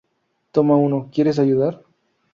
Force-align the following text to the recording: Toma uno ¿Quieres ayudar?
Toma 0.51 0.77
uno 0.77 1.11
¿Quieres 1.13 1.37
ayudar? 1.37 1.83